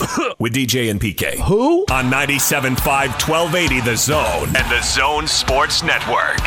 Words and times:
with 0.38 0.54
DJ 0.54 0.90
and 0.90 1.00
PK. 1.00 1.38
Who? 1.40 1.84
On 1.90 2.10
97.5 2.10 2.76
1280 2.76 3.80
The 3.80 3.96
Zone 3.96 4.48
and 4.56 4.70
the 4.70 4.80
Zone 4.82 5.26
Sports 5.26 5.82
Network. 5.82 6.38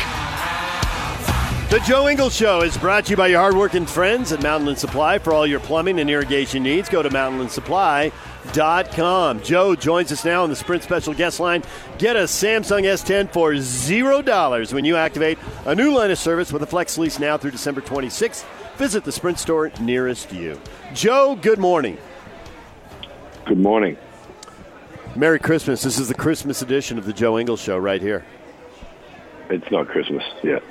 The 1.70 1.78
Joe 1.80 2.08
Ingles 2.08 2.34
Show 2.36 2.62
is 2.62 2.76
brought 2.76 3.06
to 3.06 3.12
you 3.12 3.16
by 3.16 3.28
your 3.28 3.40
hardworking 3.40 3.86
friends 3.86 4.32
at 4.32 4.40
Mountainland 4.40 4.76
Supply. 4.78 5.18
For 5.18 5.32
all 5.32 5.46
your 5.46 5.60
plumbing 5.60 5.98
and 5.98 6.10
irrigation 6.10 6.62
needs, 6.62 6.88
go 6.88 7.02
to 7.02 7.08
mountainlandsupply.com. 7.08 9.42
Joe 9.42 9.74
joins 9.74 10.12
us 10.12 10.24
now 10.24 10.44
on 10.44 10.50
the 10.50 10.56
Sprint 10.56 10.84
Special 10.84 11.14
Guest 11.14 11.40
Line. 11.40 11.62
Get 11.98 12.14
a 12.16 12.24
Samsung 12.24 12.82
S10 12.82 13.32
for 13.32 13.52
$0 13.52 14.72
when 14.72 14.84
you 14.84 14.96
activate 14.96 15.38
a 15.64 15.74
new 15.74 15.92
line 15.92 16.12
of 16.12 16.18
service 16.18 16.52
with 16.52 16.62
a 16.62 16.66
flex 16.66 16.96
lease 16.98 17.18
now 17.18 17.36
through 17.36 17.50
December 17.52 17.80
26th. 17.80 18.44
Visit 18.76 19.04
the 19.04 19.12
Sprint 19.12 19.38
store 19.38 19.72
nearest 19.80 20.32
you. 20.32 20.60
Joe, 20.92 21.36
good 21.40 21.58
morning. 21.58 21.96
Good 23.46 23.58
morning. 23.58 23.96
Merry 25.16 25.38
Christmas. 25.38 25.82
This 25.82 25.98
is 25.98 26.08
the 26.08 26.14
Christmas 26.14 26.62
edition 26.62 26.98
of 26.98 27.04
the 27.04 27.12
Joe 27.12 27.38
Ingles 27.38 27.60
Show 27.60 27.76
right 27.78 28.00
here. 28.00 28.24
It's 29.50 29.70
not 29.70 29.86
Christmas 29.88 30.24
yet. 30.42 30.62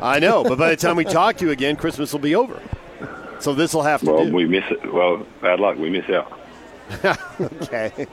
I 0.00 0.18
know, 0.18 0.44
but 0.44 0.56
by 0.58 0.70
the 0.70 0.76
time 0.76 0.96
we 0.96 1.04
talk 1.04 1.36
to 1.38 1.46
you 1.46 1.50
again, 1.50 1.76
Christmas 1.76 2.12
will 2.12 2.20
be 2.20 2.34
over. 2.34 2.60
So 3.40 3.54
this 3.54 3.74
will 3.74 3.82
have 3.82 4.00
to 4.02 4.12
Well, 4.12 4.26
do. 4.26 4.32
we 4.32 4.44
miss 4.46 4.64
it. 4.70 4.92
Well, 4.92 5.26
bad 5.40 5.58
luck. 5.58 5.76
We 5.78 5.90
miss 5.90 6.08
out. 6.10 6.38
okay. 7.40 8.06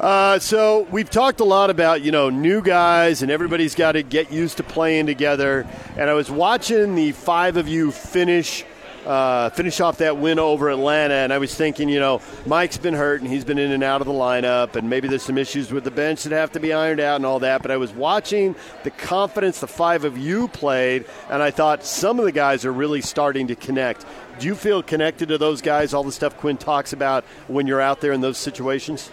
Uh, 0.00 0.38
so 0.38 0.86
we've 0.90 1.10
talked 1.10 1.40
a 1.40 1.44
lot 1.44 1.70
about 1.70 2.02
you 2.02 2.12
know 2.12 2.30
new 2.30 2.62
guys 2.62 3.22
and 3.22 3.30
everybody's 3.30 3.74
got 3.74 3.92
to 3.92 4.02
get 4.02 4.32
used 4.32 4.56
to 4.56 4.62
playing 4.62 5.06
together. 5.06 5.66
And 5.96 6.08
I 6.08 6.14
was 6.14 6.30
watching 6.30 6.94
the 6.94 7.12
five 7.12 7.56
of 7.56 7.68
you 7.68 7.90
finish 7.90 8.64
uh, 9.06 9.50
finish 9.50 9.80
off 9.80 9.98
that 9.98 10.16
win 10.16 10.38
over 10.38 10.70
Atlanta, 10.70 11.14
and 11.14 11.32
I 11.32 11.38
was 11.38 11.54
thinking, 11.54 11.88
you 11.88 12.00
know, 12.00 12.20
Mike's 12.46 12.78
been 12.78 12.94
hurt 12.94 13.20
and 13.20 13.30
he's 13.30 13.44
been 13.44 13.58
in 13.58 13.72
and 13.72 13.82
out 13.82 14.00
of 14.00 14.06
the 14.06 14.12
lineup, 14.12 14.76
and 14.76 14.88
maybe 14.88 15.08
there's 15.08 15.22
some 15.22 15.38
issues 15.38 15.70
with 15.70 15.84
the 15.84 15.90
bench 15.90 16.24
that 16.24 16.32
have 16.32 16.52
to 16.52 16.60
be 16.60 16.72
ironed 16.72 17.00
out 17.00 17.16
and 17.16 17.26
all 17.26 17.40
that. 17.40 17.62
But 17.62 17.70
I 17.70 17.76
was 17.76 17.92
watching 17.92 18.54
the 18.82 18.90
confidence 18.90 19.60
the 19.60 19.66
five 19.66 20.04
of 20.04 20.16
you 20.16 20.48
played, 20.48 21.04
and 21.30 21.42
I 21.42 21.50
thought 21.50 21.84
some 21.84 22.18
of 22.18 22.24
the 22.24 22.32
guys 22.32 22.64
are 22.64 22.72
really 22.72 23.00
starting 23.00 23.46
to 23.48 23.54
connect. 23.54 24.06
Do 24.38 24.46
you 24.46 24.54
feel 24.54 24.82
connected 24.82 25.28
to 25.28 25.38
those 25.38 25.62
guys? 25.62 25.94
All 25.94 26.02
the 26.02 26.12
stuff 26.12 26.36
Quin 26.36 26.56
talks 26.56 26.92
about 26.92 27.24
when 27.46 27.66
you're 27.66 27.80
out 27.80 28.00
there 28.00 28.12
in 28.12 28.20
those 28.20 28.38
situations. 28.38 29.10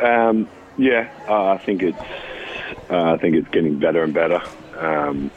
Um, 0.00 0.48
yeah, 0.76 1.08
uh, 1.28 1.52
I 1.52 1.58
think 1.58 1.82
it's. 1.82 1.98
Uh, 2.90 3.14
I 3.14 3.16
think 3.16 3.36
it's 3.36 3.48
getting 3.48 3.78
better 3.78 4.02
and 4.02 4.12
better. 4.12 4.42
Um, 4.76 5.30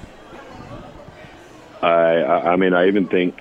I, 1.86 2.52
I, 2.52 2.56
mean, 2.56 2.74
I 2.74 2.88
even 2.88 3.08
think, 3.08 3.38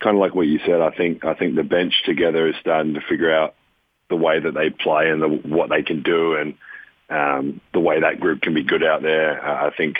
kind 0.00 0.16
of 0.16 0.20
like 0.20 0.34
what 0.34 0.46
you 0.46 0.60
said. 0.64 0.80
I 0.80 0.90
think 0.90 1.24
I 1.24 1.34
think 1.34 1.56
the 1.56 1.62
bench 1.62 1.94
together 2.04 2.48
is 2.48 2.54
starting 2.60 2.94
to 2.94 3.00
figure 3.00 3.32
out 3.34 3.54
the 4.08 4.16
way 4.16 4.40
that 4.40 4.54
they 4.54 4.70
play 4.70 5.10
and 5.10 5.20
the, 5.20 5.28
what 5.28 5.68
they 5.68 5.82
can 5.82 6.02
do, 6.02 6.34
and 6.34 6.54
um, 7.10 7.60
the 7.72 7.80
way 7.80 8.00
that 8.00 8.20
group 8.20 8.40
can 8.40 8.54
be 8.54 8.62
good 8.62 8.84
out 8.84 9.02
there. 9.02 9.44
I 9.44 9.74
think, 9.76 9.96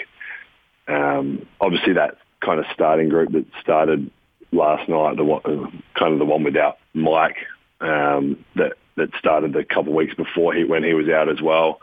um, 0.87 1.47
obviously, 1.61 1.95
that 1.95 2.17
kind 2.41 2.61
of 2.61 2.67
starting 2.73 3.09
group 3.09 3.33
that 3.33 3.47
started 3.61 4.11
last 4.53 4.89
night, 4.89 5.17
the 5.17 5.25
one, 5.25 5.83
kind 5.95 6.13
of 6.13 6.19
the 6.19 6.25
one 6.25 6.45
without 6.45 6.79
Mike, 6.95 7.37
um, 7.81 8.45
that 8.57 8.75
that 8.97 9.11
started 9.19 9.55
a 9.55 9.65
couple 9.65 9.93
of 9.93 9.97
weeks 9.97 10.15
before 10.15 10.55
he 10.55 10.65
when 10.65 10.83
he 10.83 10.95
was 10.95 11.09
out 11.09 11.29
as 11.29 11.43
well. 11.43 11.81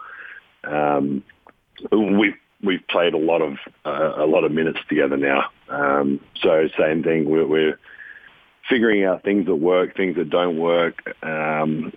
Um, 0.63 1.23
we 1.91 2.33
we've 2.65 2.85
played 2.87 3.13
a 3.13 3.17
lot 3.17 3.41
of 3.41 3.57
uh, 3.85 4.13
a 4.17 4.25
lot 4.25 4.43
of 4.43 4.51
minutes 4.51 4.79
together 4.89 5.17
now. 5.17 5.49
Um, 5.69 6.19
so 6.41 6.67
same 6.77 7.03
thing. 7.03 7.29
We're, 7.29 7.47
we're 7.47 7.79
figuring 8.69 9.03
out 9.05 9.23
things 9.23 9.45
that 9.45 9.55
work, 9.55 9.95
things 9.95 10.15
that 10.17 10.29
don't 10.29 10.57
work. 10.57 11.01
Um, 11.23 11.93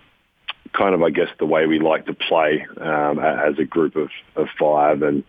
kind 0.71 0.93
of, 0.93 1.01
I 1.01 1.09
guess, 1.09 1.29
the 1.39 1.45
way 1.45 1.65
we 1.65 1.79
like 1.79 2.05
to 2.05 2.13
play 2.13 2.65
um, 2.79 3.19
as 3.19 3.57
a 3.57 3.65
group 3.65 3.95
of, 3.95 4.09
of 4.35 4.47
five, 4.59 5.01
and 5.01 5.23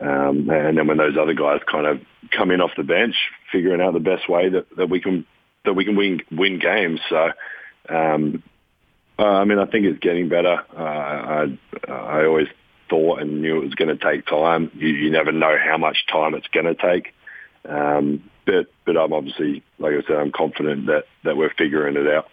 um, 0.00 0.50
and 0.50 0.76
then 0.78 0.86
when 0.86 0.98
those 0.98 1.16
other 1.16 1.34
guys 1.34 1.60
kind 1.70 1.86
of 1.86 2.00
come 2.30 2.50
in 2.50 2.60
off 2.60 2.72
the 2.76 2.82
bench, 2.82 3.14
figuring 3.50 3.80
out 3.80 3.94
the 3.94 4.00
best 4.00 4.28
way 4.28 4.48
that, 4.50 4.66
that 4.76 4.88
we 4.88 5.00
can 5.00 5.26
that 5.64 5.74
we 5.74 5.84
can 5.84 5.96
win 5.96 6.20
win 6.30 6.58
games. 6.58 7.00
So. 7.08 7.30
Um, 7.88 8.42
uh, 9.18 9.24
I 9.24 9.44
mean, 9.44 9.58
I 9.58 9.66
think 9.66 9.84
it's 9.84 9.98
getting 9.98 10.28
better. 10.28 10.62
Uh, 10.74 10.80
I, 10.80 11.92
I 11.92 12.24
always 12.24 12.48
thought 12.92 13.22
and 13.22 13.40
knew 13.40 13.56
it 13.56 13.64
was 13.64 13.74
going 13.74 13.88
to 13.88 13.96
take 13.96 14.26
time. 14.26 14.70
You, 14.74 14.88
you 14.88 15.10
never 15.10 15.32
know 15.32 15.56
how 15.56 15.78
much 15.78 16.06
time 16.06 16.34
it's 16.34 16.46
going 16.48 16.66
to 16.66 16.74
take. 16.74 17.14
Um, 17.66 18.28
but 18.44 18.66
but 18.84 18.98
I'm 18.98 19.14
obviously, 19.14 19.62
like 19.78 19.94
I 19.94 20.06
said, 20.06 20.16
I'm 20.16 20.30
confident 20.30 20.86
that, 20.86 21.04
that 21.24 21.36
we're 21.36 21.54
figuring 21.54 21.96
it 21.96 22.06
out. 22.06 22.28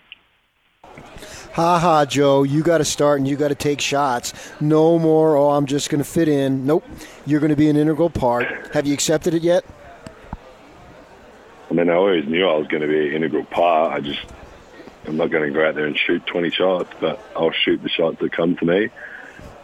Ha 1.53 1.80
ha, 1.80 2.06
Joe, 2.06 2.44
you 2.44 2.62
got 2.62 2.80
to 2.80 2.86
start 2.86 3.20
and 3.20 3.28
you 3.28 3.38
got 3.38 3.50
to 3.50 3.56
take 3.56 3.80
shots. 3.80 4.34
No 4.59 5.00
more, 5.00 5.38
oh, 5.38 5.52
I'm 5.52 5.66
just 5.66 5.90
going 5.90 6.03
to 6.03 6.09
fit 6.09 6.28
in. 6.28 6.66
Nope, 6.66 6.84
you're 7.26 7.40
going 7.40 7.52
to 7.52 7.56
be 7.56 7.70
an 7.70 7.78
integral 7.78 8.09
part. 8.09 8.74
Have 8.74 8.86
you 8.86 8.94
accepted 8.94 9.34
it 9.34 9.44
yet? 9.44 9.64
I 11.70 11.74
mean, 11.74 11.90
I 11.90 11.94
always 11.94 12.28
knew 12.28 12.46
I 12.47 12.58
was 12.58 12.68
going 12.68 12.81
to 12.81 12.88
be 12.88 13.09
an 13.09 13.16
integral 13.16 13.46
part. 13.46 13.94
I 13.94 14.02
just, 14.02 14.20
I'm 15.06 15.16
not 15.16 15.31
going 15.31 15.47
to 15.47 15.58
go 15.58 15.66
out 15.66 15.76
there 15.76 15.86
and 15.86 15.97
shoot 15.97 16.26
20 16.26 16.50
shots, 16.50 16.90
but 17.00 17.24
I'll 17.36 17.52
shoot 17.52 17.81
the 17.81 17.90
shots 17.90 18.20
that 18.20 18.31
come 18.31 18.58
to 18.58 18.66
me. 18.66 18.90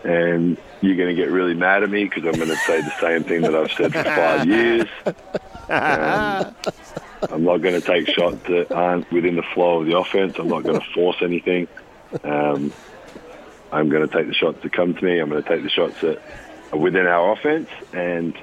And 0.06 0.58
you're 0.82 0.96
going 0.96 1.10
to 1.10 1.16
get 1.16 1.32
really 1.32 1.56
mad 1.56 1.82
at 1.84 1.90
me 1.90 2.04
because 2.06 2.26
I'm 2.26 2.34
going 2.34 2.50
to 2.50 2.56
say 2.58 2.80
the 2.82 2.94
same 3.02 3.24
thing 3.24 3.42
that 3.42 3.56
I've 3.56 3.72
said 3.72 3.92
for 3.92 4.04
five 4.04 4.46
years. 4.48 4.88
Um, 5.68 6.56
I'm 7.32 7.44
not 7.44 7.58
going 7.58 7.80
to 7.80 7.82
take 7.82 8.08
shots 8.10 8.38
that 8.48 8.72
aren't 8.72 9.12
within 9.12 9.36
the 9.36 9.44
flow 9.54 9.82
of 9.82 9.88
the 9.88 9.98
offense. 9.98 10.38
I'm 10.38 10.48
not 10.48 10.64
going 10.64 10.80
to 10.80 10.86
force 10.94 11.18
anything. 11.22 11.68
Um, 12.24 12.72
I'm 13.72 13.90
going 13.90 14.08
to 14.08 14.16
take 14.16 14.28
the 14.28 14.34
shots 14.34 14.62
that 14.62 14.72
come 14.72 14.94
to 14.94 15.04
me. 15.04 15.20
I'm 15.20 15.30
going 15.30 15.42
to 15.42 15.50
take 15.50 15.64
the 15.64 15.70
shots 15.70 16.00
that 16.02 16.22
are 16.72 16.78
within 16.78 17.08
our 17.08 17.34
offense, 17.34 17.70
and 17.92 18.38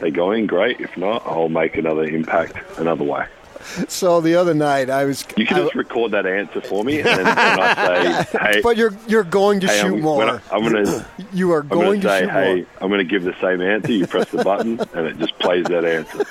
they 0.00 0.10
go 0.10 0.32
in 0.32 0.46
great. 0.46 0.80
If 0.80 0.96
not, 0.96 1.22
I'll 1.24 1.48
make 1.48 1.76
another 1.76 2.04
impact 2.04 2.56
another 2.78 3.04
way. 3.04 3.26
So 3.88 4.20
the 4.20 4.36
other 4.36 4.54
night, 4.54 4.90
I 4.90 5.04
was. 5.04 5.24
You 5.36 5.46
can 5.46 5.58
just 5.58 5.74
record 5.74 6.12
that 6.12 6.26
answer 6.26 6.60
for 6.60 6.82
me, 6.84 7.00
and 7.00 7.08
I 7.08 8.24
say, 8.24 8.38
"Hey," 8.38 8.60
but 8.62 8.76
you're 8.76 8.94
you're 9.06 9.24
going 9.24 9.60
to 9.60 9.66
hey, 9.66 9.80
shoot 9.80 9.94
I'm, 9.94 10.00
more. 10.00 10.42
I'm 10.50 10.62
going 10.62 10.84
to. 10.84 11.06
you 11.32 11.52
are 11.52 11.62
going 11.62 12.00
to 12.00 12.08
say, 12.08 12.20
shoot 12.20 12.30
"Hey," 12.30 12.54
more. 12.56 12.66
I'm 12.80 12.88
going 12.88 12.98
to 12.98 13.04
give 13.04 13.24
the 13.24 13.34
same 13.40 13.60
answer. 13.60 13.92
You 13.92 14.06
press 14.06 14.30
the 14.30 14.42
button, 14.42 14.80
and 14.94 15.06
it 15.06 15.18
just 15.18 15.38
plays 15.38 15.66
that 15.66 15.84
answer. 15.84 16.24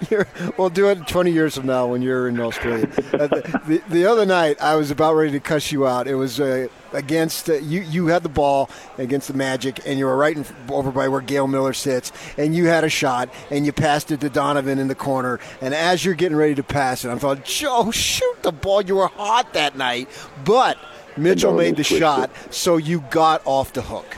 You're, 0.10 0.26
we'll 0.56 0.70
do 0.70 0.88
it 0.88 1.06
20 1.06 1.30
years 1.30 1.56
from 1.56 1.66
now 1.66 1.86
when 1.86 2.00
you're 2.00 2.28
in 2.28 2.40
Australia. 2.40 2.86
uh, 3.12 3.26
the, 3.26 3.60
the, 3.66 3.82
the 3.88 4.06
other 4.06 4.24
night, 4.24 4.60
I 4.60 4.76
was 4.76 4.90
about 4.90 5.14
ready 5.14 5.32
to 5.32 5.40
cuss 5.40 5.72
you 5.72 5.86
out. 5.86 6.06
It 6.06 6.14
was 6.14 6.40
uh, 6.40 6.68
against 6.94 7.50
uh, 7.50 7.54
you. 7.54 7.82
You 7.82 8.06
had 8.06 8.22
the 8.22 8.28
ball 8.28 8.70
against 8.98 9.28
the 9.28 9.34
Magic, 9.34 9.80
and 9.86 9.98
you 9.98 10.06
were 10.06 10.16
right 10.16 10.36
in, 10.36 10.44
over 10.68 10.90
by 10.90 11.08
where 11.08 11.20
Gail 11.20 11.46
Miller 11.46 11.72
sits, 11.72 12.12
and 12.38 12.54
you 12.54 12.66
had 12.66 12.84
a 12.84 12.88
shot, 12.88 13.28
and 13.50 13.66
you 13.66 13.72
passed 13.72 14.10
it 14.10 14.20
to 14.20 14.30
Donovan 14.30 14.78
in 14.78 14.88
the 14.88 14.94
corner. 14.94 15.40
And 15.60 15.74
as 15.74 16.04
you're 16.04 16.14
getting 16.14 16.36
ready 16.36 16.54
to 16.54 16.62
pass 16.62 17.04
it, 17.04 17.10
I 17.10 17.18
thought, 17.18 17.44
Joe, 17.44 17.90
shoot 17.90 18.42
the 18.42 18.52
ball. 18.52 18.82
You 18.82 18.96
were 18.96 19.08
hot 19.08 19.52
that 19.54 19.76
night, 19.76 20.08
but 20.44 20.78
Mitchell 21.16 21.54
made 21.54 21.76
the 21.76 21.84
shot, 21.84 22.30
it. 22.46 22.54
so 22.54 22.76
you 22.76 23.00
got 23.10 23.42
off 23.44 23.72
the 23.72 23.82
hook. 23.82 24.16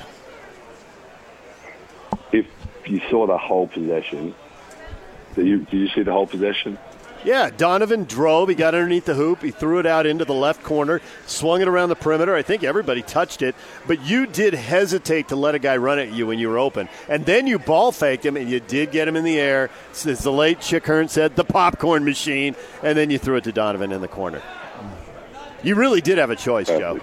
If 2.33 2.47
you 2.87 3.00
saw 3.11 3.27
the 3.27 3.39
whole 3.39 3.69
possession, 3.69 4.35
did 5.35 5.47
you, 5.47 5.59
did 5.59 5.73
you 5.73 5.89
see 5.89 6.03
the 6.03 6.12
whole 6.12 6.27
possession? 6.27 6.79
Yeah, 7.26 7.50
Donovan 7.50 8.05
drove. 8.05 8.49
He 8.49 8.55
got 8.55 8.76
underneath 8.76 9.05
the 9.05 9.14
hoop. 9.14 9.43
He 9.43 9.50
threw 9.50 9.81
it 9.81 9.87
out 9.87 10.06
into 10.06 10.25
the 10.25 10.32
left 10.32 10.62
corner, 10.62 11.00
swung 11.26 11.61
it 11.61 11.67
around 11.67 11.88
the 11.88 11.96
perimeter. 11.96 12.37
I 12.37 12.43
think 12.43 12.62
everybody 12.62 13.02
touched 13.02 13.43
it, 13.43 13.56
but 13.88 14.00
you 14.02 14.28
did 14.28 14.55
hesitate 14.55 15.26
to 15.28 15.37
let 15.37 15.56
a 15.56 15.58
guy 15.58 15.76
run 15.76 15.99
at 15.99 16.12
you 16.12 16.28
when 16.28 16.38
you 16.38 16.49
were 16.49 16.58
open. 16.58 16.88
And 17.08 17.26
then 17.26 17.49
you 17.49 17.58
ball 17.58 17.90
faked 17.90 18.25
him, 18.25 18.37
and 18.37 18.49
you 18.49 18.61
did 18.61 18.93
get 18.93 19.08
him 19.08 19.17
in 19.17 19.25
the 19.25 19.40
air. 19.40 19.70
As 19.90 20.05
the 20.23 20.31
late 20.31 20.61
Chick 20.61 20.87
Hearn 20.87 21.08
said, 21.08 21.34
the 21.34 21.44
popcorn 21.44 22.05
machine. 22.05 22.55
And 22.84 22.96
then 22.96 23.11
you 23.11 23.19
threw 23.19 23.34
it 23.34 23.44
to 23.44 23.52
Donovan 23.52 23.90
in 23.90 24.02
the 24.02 24.08
corner. 24.08 24.40
You 25.64 25.75
really 25.75 26.00
did 26.00 26.19
have 26.19 26.31
a 26.31 26.37
choice, 26.37 26.69
Joe. 26.69 27.00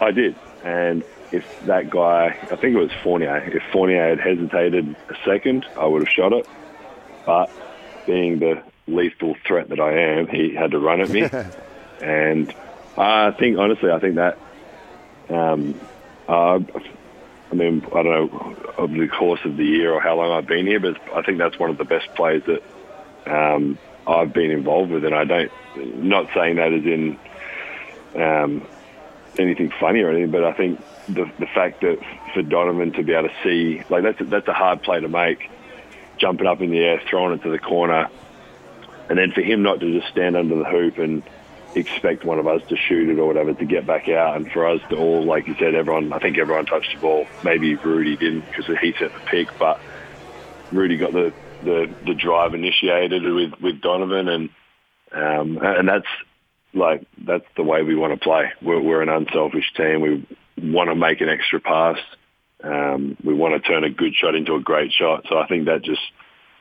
I 0.00 0.12
did, 0.12 0.36
and 0.62 1.02
if 1.32 1.44
that 1.62 1.90
guy, 1.90 2.38
I 2.40 2.54
think 2.54 2.76
it 2.76 2.78
was 2.78 2.92
Fournier, 3.02 3.38
if 3.38 3.64
Fournier 3.72 4.10
had 4.10 4.20
hesitated 4.20 4.94
a 5.08 5.16
second, 5.24 5.66
I 5.76 5.86
would 5.86 6.02
have 6.02 6.12
shot 6.12 6.32
it. 6.32 6.46
But 7.24 7.50
being 8.06 8.38
the 8.38 8.62
lethal 8.86 9.36
threat 9.46 9.68
that 9.70 9.80
I 9.80 10.18
am, 10.18 10.28
he 10.28 10.54
had 10.54 10.70
to 10.72 10.78
run 10.78 11.00
at 11.00 11.08
me, 11.08 11.22
and 12.00 12.54
I 12.96 13.30
think 13.32 13.58
honestly, 13.58 13.90
I 13.90 13.98
think 13.98 14.16
that. 14.16 14.38
Um, 15.28 15.78
uh, 16.28 16.60
I 17.50 17.54
mean, 17.54 17.84
I 17.94 18.02
don't 18.02 18.32
know 18.32 18.56
of 18.76 18.90
the 18.90 19.08
course 19.08 19.40
of 19.44 19.56
the 19.56 19.64
year 19.64 19.92
or 19.92 20.00
how 20.00 20.16
long 20.16 20.32
I've 20.32 20.46
been 20.46 20.66
here, 20.66 20.80
but 20.80 21.00
I 21.14 21.22
think 21.22 21.38
that's 21.38 21.58
one 21.58 21.70
of 21.70 21.78
the 21.78 21.84
best 21.84 22.12
plays 22.14 22.42
that 22.46 22.62
um, 23.26 23.78
I've 24.06 24.32
been 24.32 24.50
involved 24.50 24.90
with, 24.90 25.04
and 25.04 25.14
I 25.14 25.24
don't. 25.24 25.52
Not 25.76 26.28
saying 26.34 26.56
that 26.56 26.72
as 26.72 26.84
in 26.84 27.18
um, 28.14 28.66
anything 29.38 29.72
funny 29.78 30.00
or 30.00 30.10
anything, 30.10 30.30
but 30.30 30.44
I 30.44 30.52
think 30.52 30.80
the 31.08 31.30
the 31.38 31.46
fact 31.46 31.82
that 31.82 31.98
for 32.34 32.42
Donovan 32.42 32.92
to 32.92 33.02
be 33.02 33.12
able 33.12 33.28
to 33.28 33.34
see 33.42 33.82
like 33.88 34.02
that's 34.02 34.20
a, 34.20 34.24
that's 34.24 34.48
a 34.48 34.52
hard 34.52 34.82
play 34.82 35.00
to 35.00 35.08
make, 35.08 35.50
jumping 36.18 36.46
up 36.46 36.60
in 36.60 36.70
the 36.70 36.78
air, 36.78 37.00
throwing 37.08 37.34
it 37.38 37.42
to 37.42 37.50
the 37.50 37.58
corner, 37.58 38.08
and 39.08 39.18
then 39.18 39.32
for 39.32 39.40
him 39.40 39.62
not 39.62 39.80
to 39.80 40.00
just 40.00 40.12
stand 40.12 40.36
under 40.36 40.56
the 40.56 40.64
hoop 40.64 40.98
and 40.98 41.22
expect 41.74 42.24
one 42.24 42.38
of 42.38 42.46
us 42.46 42.62
to 42.68 42.76
shoot 42.76 43.10
it 43.10 43.18
or 43.18 43.26
whatever 43.26 43.52
to 43.52 43.64
get 43.64 43.86
back 43.86 44.08
out, 44.08 44.36
and 44.36 44.50
for 44.50 44.66
us 44.66 44.80
to 44.90 44.96
all, 44.96 45.24
like 45.24 45.46
you 45.46 45.54
said, 45.58 45.74
everyone. 45.74 46.12
I 46.12 46.18
think 46.18 46.38
everyone 46.38 46.66
touched 46.66 46.94
the 46.94 47.00
ball. 47.00 47.26
Maybe 47.44 47.74
Rudy 47.74 48.16
didn't 48.16 48.46
because 48.48 48.66
he 48.80 48.92
set 48.98 49.12
the 49.12 49.20
pick, 49.26 49.48
but 49.58 49.80
Rudy 50.72 50.96
got 50.96 51.12
the 51.12 51.32
the, 51.62 51.92
the 52.04 52.14
drive 52.14 52.54
initiated 52.54 53.22
with 53.22 53.60
with 53.60 53.80
Donovan, 53.80 54.28
and 54.28 54.50
um, 55.12 55.58
and 55.60 55.88
that's 55.88 56.06
like 56.74 57.06
that's 57.18 57.46
the 57.56 57.62
way 57.62 57.82
we 57.82 57.94
want 57.94 58.12
to 58.14 58.20
play. 58.20 58.50
We're, 58.62 58.80
we're 58.80 59.02
an 59.02 59.08
unselfish 59.08 59.72
team. 59.76 60.00
We 60.00 60.26
want 60.72 60.88
to 60.88 60.94
make 60.94 61.20
an 61.20 61.28
extra 61.28 61.60
pass. 61.60 61.98
Um, 62.62 63.16
we 63.22 63.34
want 63.34 63.62
to 63.62 63.68
turn 63.68 63.84
a 63.84 63.90
good 63.90 64.14
shot 64.14 64.34
into 64.34 64.54
a 64.54 64.60
great 64.60 64.92
shot. 64.92 65.26
So 65.28 65.38
I 65.38 65.46
think 65.46 65.66
that 65.66 65.82
just 65.82 66.00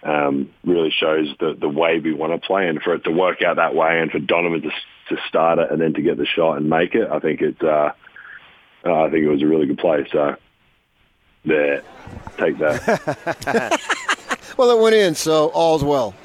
um, 0.06 0.52
really 0.64 0.92
shows 0.92 1.34
the 1.40 1.58
the 1.60 1.68
way 1.68 2.00
we 2.00 2.14
want 2.14 2.40
to 2.40 2.48
play, 2.48 2.68
and 2.68 2.82
for 2.82 2.94
it 2.94 3.04
to 3.06 3.12
work 3.12 3.42
out 3.42 3.58
that 3.58 3.76
way, 3.76 4.00
and 4.00 4.12
for 4.12 4.20
Donovan 4.20 4.62
to 4.62 4.70
to 5.10 5.22
start 5.28 5.60
it 5.60 5.72
and 5.72 5.82
then 5.82 5.94
to 5.94 6.02
get 6.02 6.18
the 6.18 6.26
shot 6.26 6.58
and 6.58 6.70
make 6.70 6.96
it, 6.96 7.10
I 7.10 7.20
think 7.20 7.42
it. 7.42 7.62
Uh, 7.62 7.92
uh, 8.86 9.06
I 9.06 9.10
think 9.10 9.24
it 9.24 9.30
was 9.30 9.42
a 9.42 9.48
really 9.48 9.66
good 9.66 9.80
play. 9.80 10.08
So 10.12 10.36
there, 11.44 11.82
take 12.38 12.60
that. 12.60 13.82
well, 14.58 14.78
it 14.78 14.82
went 14.82 14.96
in, 14.96 15.16
so 15.16 15.48
all's 15.48 15.84
well. 15.84 16.14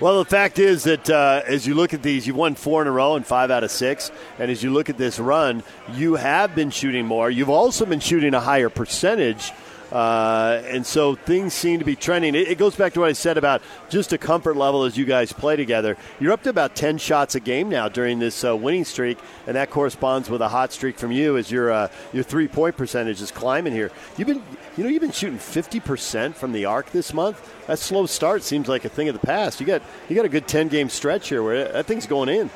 Well, 0.00 0.18
the 0.18 0.28
fact 0.28 0.58
is 0.58 0.84
that 0.84 1.08
uh, 1.08 1.42
as 1.46 1.68
you 1.68 1.74
look 1.74 1.94
at 1.94 2.02
these, 2.02 2.26
you've 2.26 2.36
won 2.36 2.56
four 2.56 2.82
in 2.82 2.88
a 2.88 2.90
row 2.90 3.14
and 3.14 3.24
five 3.24 3.52
out 3.52 3.62
of 3.62 3.70
six. 3.70 4.10
And 4.40 4.50
as 4.50 4.60
you 4.60 4.72
look 4.72 4.90
at 4.90 4.98
this 4.98 5.20
run, 5.20 5.62
you 5.94 6.16
have 6.16 6.54
been 6.54 6.70
shooting 6.70 7.06
more. 7.06 7.30
You've 7.30 7.48
also 7.48 7.86
been 7.86 8.00
shooting 8.00 8.34
a 8.34 8.40
higher 8.40 8.68
percentage 8.68 9.52
uh, 9.94 10.60
and 10.66 10.84
so 10.84 11.14
things 11.14 11.54
seem 11.54 11.78
to 11.78 11.84
be 11.84 11.94
trending. 11.94 12.34
It, 12.34 12.48
it, 12.48 12.58
goes 12.58 12.74
back 12.74 12.94
to 12.94 13.00
what 13.00 13.08
I 13.08 13.12
said 13.12 13.38
about 13.38 13.62
just 13.88 14.12
a 14.12 14.18
comfort 14.18 14.56
level 14.56 14.82
as 14.82 14.96
you 14.96 15.04
guys 15.04 15.32
play 15.32 15.54
together. 15.54 15.96
You're 16.18 16.32
up 16.32 16.42
to 16.42 16.50
about 16.50 16.74
10 16.74 16.98
shots 16.98 17.36
a 17.36 17.40
game 17.40 17.68
now 17.68 17.88
during 17.88 18.18
this 18.18 18.42
uh, 18.42 18.56
winning 18.56 18.84
streak, 18.84 19.18
and 19.46 19.54
that 19.54 19.70
corresponds 19.70 20.28
with 20.28 20.42
a 20.42 20.48
hot 20.48 20.72
streak 20.72 20.98
from 20.98 21.12
you 21.12 21.36
as 21.36 21.48
your 21.48 21.70
uh, 21.70 21.88
your 22.12 22.24
three 22.24 22.48
point 22.48 22.76
percentage 22.76 23.22
is 23.22 23.30
climbing 23.30 23.72
here. 23.72 23.92
You've 24.16 24.26
been 24.26 24.42
you 24.76 24.82
know 24.82 24.90
you've 24.90 25.00
been 25.00 25.12
shooting 25.12 25.38
50% 25.38 26.34
from 26.34 26.50
the 26.50 26.64
arc 26.64 26.90
this 26.90 27.14
month. 27.14 27.52
That 27.68 27.78
slow 27.78 28.06
start 28.06 28.42
seems 28.42 28.66
like 28.66 28.84
a 28.84 28.88
thing 28.88 29.08
of 29.08 29.14
the 29.14 29.24
past. 29.24 29.60
You 29.60 29.66
got 29.66 29.82
you 30.08 30.16
got 30.16 30.24
a 30.24 30.28
good 30.28 30.48
10 30.48 30.66
game 30.66 30.88
stretch 30.88 31.28
here 31.28 31.44
where 31.44 31.70
that 31.70 31.86
thing's 31.86 32.08
going 32.08 32.30
in. 32.30 32.50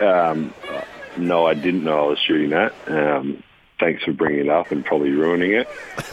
Um, 0.00 0.52
no, 1.16 1.46
I 1.46 1.54
didn't 1.54 1.84
know 1.84 2.06
I 2.06 2.08
was 2.08 2.18
shooting 2.18 2.50
that. 2.50 2.72
Um, 2.88 3.44
thanks 3.82 4.04
for 4.04 4.12
bringing 4.12 4.46
it 4.46 4.48
up 4.48 4.70
and 4.70 4.84
probably 4.84 5.10
ruining 5.10 5.52
it. 5.52 5.68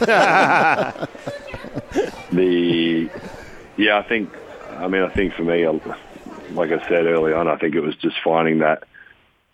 the 2.32 3.08
yeah, 3.76 3.98
I 3.98 4.02
think. 4.08 4.30
I 4.70 4.88
mean, 4.88 5.02
I 5.02 5.10
think 5.10 5.34
for 5.34 5.44
me, 5.44 5.66
like 5.66 6.72
I 6.72 6.88
said 6.88 7.06
early 7.06 7.32
on, 7.32 7.46
I 7.48 7.56
think 7.56 7.74
it 7.74 7.80
was 7.80 7.94
just 7.96 8.16
finding 8.24 8.58
that 8.58 8.84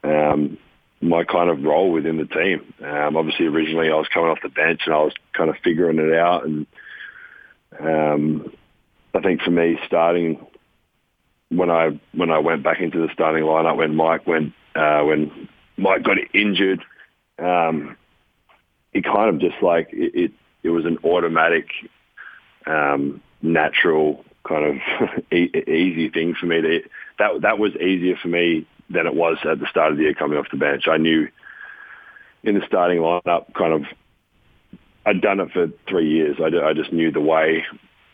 um, 0.02 0.56
my 1.02 1.24
kind 1.24 1.50
of 1.50 1.62
role 1.62 1.92
within 1.92 2.16
the 2.16 2.26
team. 2.26 2.72
Um, 2.82 3.16
obviously, 3.16 3.46
originally 3.46 3.90
I 3.90 3.96
was 3.96 4.08
coming 4.08 4.30
off 4.30 4.38
the 4.42 4.48
bench 4.48 4.82
and 4.86 4.94
I 4.94 4.98
was 4.98 5.12
kind 5.32 5.50
of 5.50 5.56
figuring 5.62 5.98
it 5.98 6.14
out, 6.14 6.46
and 6.46 6.66
um, 7.78 8.52
I 9.14 9.20
think 9.20 9.42
for 9.42 9.50
me, 9.50 9.78
starting 9.86 10.46
when 11.50 11.70
I 11.70 12.00
when 12.12 12.30
I 12.30 12.38
went 12.38 12.62
back 12.62 12.80
into 12.80 12.98
the 12.98 13.12
starting 13.12 13.44
lineup 13.44 13.76
when 13.76 13.94
Mike 13.94 14.26
went 14.26 14.54
uh, 14.74 15.02
when 15.02 15.48
Mike 15.76 16.02
got 16.02 16.16
injured. 16.32 16.82
Um, 17.38 17.98
it 18.96 19.04
kind 19.04 19.34
of 19.34 19.40
just 19.40 19.62
like 19.62 19.90
it, 19.92 20.14
it, 20.14 20.32
it 20.62 20.70
was 20.70 20.84
an 20.84 20.98
automatic, 21.04 21.68
um, 22.66 23.20
natural 23.42 24.24
kind 24.46 24.80
of 24.80 25.32
easy 25.32 26.08
thing 26.08 26.34
for 26.34 26.46
me 26.46 26.60
to 26.60 26.80
that 27.18 27.40
that 27.42 27.58
was 27.58 27.74
easier 27.76 28.16
for 28.16 28.28
me 28.28 28.66
than 28.88 29.06
it 29.06 29.14
was 29.14 29.38
at 29.44 29.58
the 29.58 29.66
start 29.68 29.92
of 29.92 29.98
the 29.98 30.04
year 30.04 30.14
coming 30.14 30.38
off 30.38 30.50
the 30.50 30.56
bench. 30.56 30.86
I 30.88 30.96
knew 30.96 31.28
in 32.42 32.54
the 32.54 32.66
starting 32.66 32.98
lineup, 32.98 33.52
kind 33.54 33.72
of, 33.72 33.82
I'd 35.04 35.20
done 35.20 35.40
it 35.40 35.50
for 35.50 35.68
three 35.88 36.08
years. 36.08 36.36
I, 36.40 36.46
I 36.64 36.72
just 36.72 36.92
knew 36.92 37.10
the 37.10 37.20
way 37.20 37.64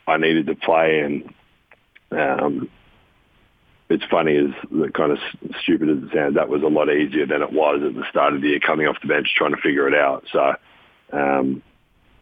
I 0.06 0.16
needed 0.16 0.46
to 0.46 0.54
play, 0.54 1.00
and 1.00 1.34
um, 2.10 2.70
it's 3.90 4.04
funny 4.10 4.36
as 4.36 4.90
kind 4.94 5.12
of 5.12 5.18
stupid 5.62 5.90
as 5.90 5.98
it 5.98 6.14
sounds. 6.14 6.34
That 6.36 6.48
was 6.48 6.62
a 6.62 6.68
lot 6.68 6.90
easier 6.90 7.26
than 7.26 7.42
it 7.42 7.52
was 7.52 7.82
at 7.84 7.94
the 7.94 8.08
start 8.08 8.34
of 8.34 8.40
the 8.40 8.48
year 8.48 8.60
coming 8.60 8.86
off 8.86 9.00
the 9.02 9.08
bench 9.08 9.28
trying 9.36 9.54
to 9.54 9.60
figure 9.60 9.86
it 9.88 9.94
out. 9.94 10.24
So 10.32 10.54
um, 11.12 11.62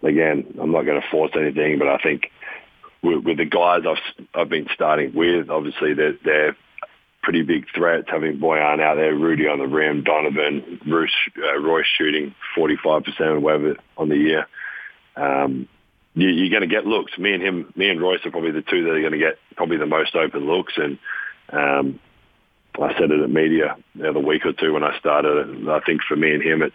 again, 0.02 0.54
I'm 0.60 0.72
not 0.72 0.82
going 0.82 1.00
to 1.00 1.08
force 1.10 1.32
anything, 1.34 1.78
but 1.78 1.88
I 1.88 1.98
think 1.98 2.30
with, 3.02 3.24
with 3.24 3.36
the 3.38 3.44
guys 3.44 3.82
I've 3.88 4.26
I've 4.34 4.48
been 4.48 4.68
starting 4.74 5.14
with, 5.14 5.50
obviously 5.50 5.94
they're, 5.94 6.16
they're 6.24 6.56
pretty 7.22 7.42
big 7.42 7.66
threats. 7.74 8.08
Having 8.10 8.38
Bojan 8.38 8.80
out 8.80 8.96
there, 8.96 9.14
Rudy 9.14 9.46
on 9.46 9.58
the 9.58 9.66
rim, 9.66 10.02
Donovan, 10.02 10.80
Bruce, 10.86 11.14
uh, 11.38 11.58
Royce 11.58 11.86
shooting 11.98 12.34
45% 12.56 13.20
or 13.20 13.40
whatever 13.40 13.76
on 13.96 14.08
the 14.08 14.16
year. 14.16 14.46
Um, 15.16 15.68
you, 16.14 16.28
you're 16.28 16.50
going 16.50 16.68
to 16.68 16.74
get 16.74 16.86
looks. 16.86 17.16
Me 17.18 17.32
and 17.32 17.42
him, 17.42 17.72
me 17.76 17.88
and 17.88 18.00
Royce 18.00 18.24
are 18.24 18.30
probably 18.30 18.52
the 18.52 18.62
two 18.62 18.84
that 18.84 18.90
are 18.90 19.00
going 19.00 19.12
to 19.12 19.18
get 19.18 19.38
probably 19.56 19.76
the 19.76 19.86
most 19.86 20.14
open 20.14 20.46
looks. 20.46 20.74
And 20.76 20.98
um, 21.52 22.00
I 22.80 22.92
said 22.94 23.10
it 23.10 23.20
at 23.20 23.30
media 23.30 23.76
the 23.94 24.08
other 24.08 24.20
week 24.20 24.44
or 24.44 24.52
two 24.52 24.72
when 24.72 24.84
I 24.84 24.98
started. 24.98 25.68
I 25.68 25.80
think 25.80 26.02
for 26.02 26.16
me 26.16 26.34
and 26.34 26.42
him, 26.42 26.62
it's 26.62 26.74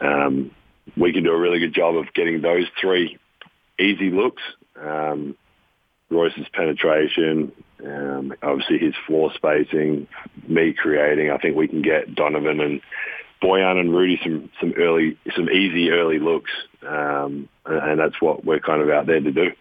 um, 0.00 0.50
we 0.96 1.12
can 1.12 1.24
do 1.24 1.32
a 1.32 1.38
really 1.38 1.58
good 1.58 1.74
job 1.74 1.96
of 1.96 2.12
getting 2.14 2.40
those 2.42 2.66
three 2.80 3.18
easy 3.78 4.10
looks. 4.10 4.42
Um, 4.80 5.36
Royce's 6.10 6.46
penetration, 6.52 7.52
um, 7.84 8.34
obviously 8.42 8.78
his 8.78 8.94
floor 9.06 9.32
spacing, 9.34 10.06
me 10.46 10.74
creating. 10.74 11.30
I 11.30 11.38
think 11.38 11.56
we 11.56 11.68
can 11.68 11.82
get 11.82 12.14
Donovan 12.14 12.60
and 12.60 12.80
Bojan 13.42 13.80
and 13.80 13.94
Rudy 13.94 14.20
some 14.22 14.50
some 14.60 14.74
early, 14.76 15.18
some 15.34 15.48
easy 15.50 15.90
early 15.90 16.18
looks, 16.18 16.50
um, 16.86 17.48
and 17.64 17.98
that's 17.98 18.20
what 18.20 18.44
we're 18.44 18.60
kind 18.60 18.82
of 18.82 18.90
out 18.90 19.06
there 19.06 19.20
to 19.20 19.32
do. 19.32 19.52